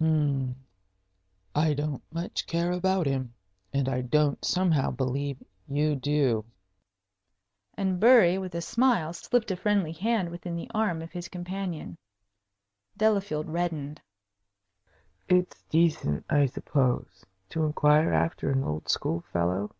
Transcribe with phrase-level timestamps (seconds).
[0.00, 0.56] "Hm
[1.54, 3.32] I don't much care about him.
[3.72, 6.44] And I don't somehow believe you do."
[7.74, 11.96] And Bury, with a smile, slipped a friendly hand within the arm of his companion.
[12.96, 14.00] Delafield reddened.
[15.28, 19.76] "It's decent, I suppose, to inquire after an old school fellow?"